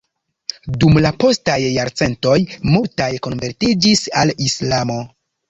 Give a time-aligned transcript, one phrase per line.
[0.83, 2.39] Dum la postaj jarcentoj
[2.71, 4.99] multaj konvertiĝis al Islamo.